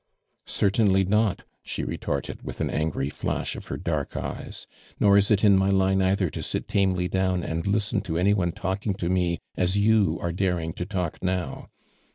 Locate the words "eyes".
4.17-4.65